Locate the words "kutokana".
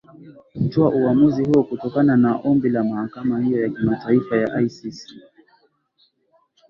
1.63-2.17